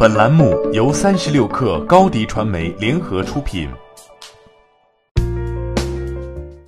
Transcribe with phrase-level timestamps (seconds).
[0.00, 3.68] 本栏目由三十六氪高低传媒联合出品。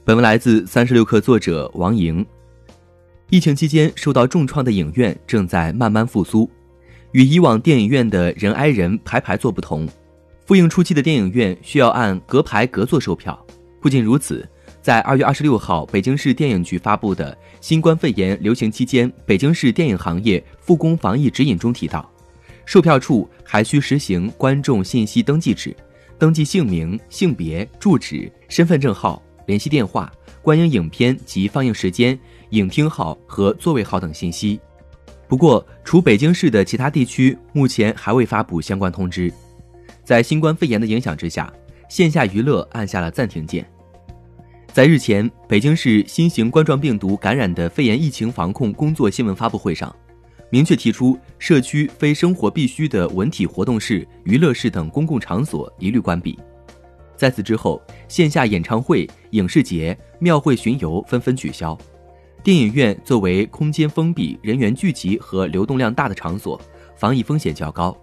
[0.05, 2.27] 本文来自三十六氪作者王莹。
[3.29, 6.51] 疫情期间受到重创的影院正在慢慢复苏，
[7.13, 9.89] 与以往电影院的人挨人排排坐不同，
[10.45, 13.39] 复映初期的电影院需要按隔排隔座售票。
[13.81, 14.45] 不仅如此，
[14.83, 22.11] 在二月二十六号，北京市电影局发布的新冠肺炎流行期间北京市电影行业复工防疫指引中提到，
[22.71, 25.77] 售票处还需实行观众信息登记制，
[26.17, 30.09] 登记姓名、性别、住址、身份证号、联系电话、
[30.41, 32.17] 观影影片及放映时间、
[32.51, 34.61] 影厅号和座位号等信息。
[35.27, 39.33] 不过，除北京市的其他地区目前还未发布相关通知。
[40.05, 41.53] 在新冠肺炎的影响之下，
[41.89, 43.69] 线下娱乐按下了暂停键。
[44.73, 49.93] 在日前，北京市新型冠状病毒感染的肺炎疫情防控工作新闻发布会上，
[50.51, 56.37] 明确提出，社区非生活必需的文体活动室、娱乐室等公共场所一律关闭。
[57.17, 61.79] 在此之后，线下演唱会、影视节、庙会巡游纷纷取消。
[62.43, 66.61] 电影院作为空间封闭、人员聚集和流动量大的场所，
[66.97, 67.97] 防疫风险较高。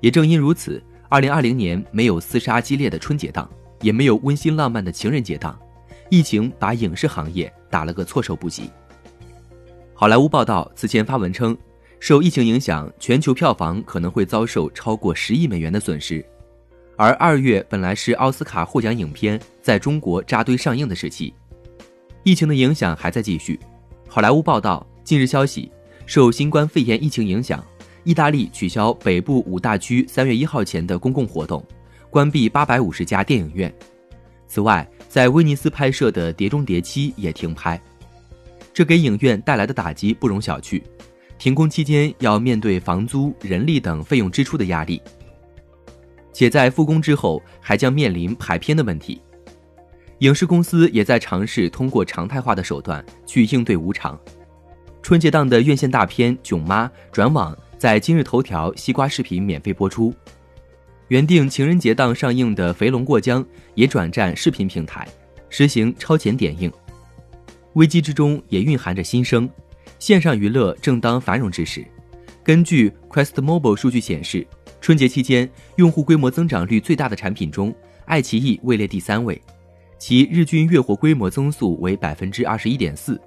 [0.00, 3.48] 也正因如此，二零二零年没有厮杀激烈的春节档，
[3.80, 5.56] 也没有温馨浪漫的情人节档。
[6.10, 8.70] 疫情把影视行业打了个措手不及。
[9.94, 11.56] 好莱坞报道此前发文称，
[12.02, 16.20] 受疫情影响，全球票房可能会遭受超过十亿美元的损失。
[16.96, 21.32] 而二月本来是奥斯卡获奖影片在中国扎堆上映的时期，
[22.24, 23.56] 疫情的影响还在继续。
[24.08, 25.70] 好莱坞报道，近日消息，
[26.04, 27.64] 受新冠肺炎疫情影响，
[28.02, 31.64] 意大利取消北部五大区三月一号前的公共活动，
[32.10, 33.72] 关闭八百五十家电影院。
[34.48, 37.80] 此外，在威尼斯拍摄的《碟中谍七》也停拍，
[38.74, 40.82] 这给影院带来的打击不容小觑。
[41.42, 45.02] 停工期间要面对房租、人力等费用支出的压力，
[46.32, 49.20] 且在复工之后还将面临排片的问题。
[50.20, 54.16] 影视公司也在尝试通过常态化的手段去应对无常。
[55.02, 60.14] 春节档的院线大片《囧妈》转网在今日头条、西瓜视频免费播出。
[61.08, 65.08] 原定情人节档上映的《肥龙过江》也转战视频平台，
[65.48, 66.72] 实行超前点映。
[67.72, 69.50] 危机之中也蕴含着新生，
[69.98, 71.84] 线上娱乐正当繁荣之时。
[72.42, 74.46] 根据 Quest Mobile 数据显示，
[74.80, 79.40] 春节期间用户规模增长率最大的产品中，爱奇艺位列第三位，
[79.98, 83.20] 其日均月活规模增速为百分之二十一点四。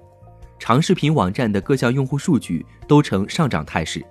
[0.58, 4.04] 长视频网站的各项用户数据都呈上涨态势。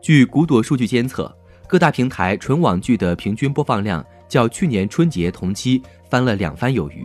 [0.00, 1.34] 据古朵数据监测。
[1.68, 7.04] 各大平台纯网剧的平均播放量较去年春节同期翻了两番有余。